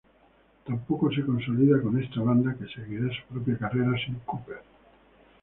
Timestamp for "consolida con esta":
1.23-2.21